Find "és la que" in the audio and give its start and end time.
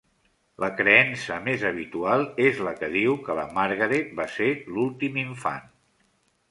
2.47-2.91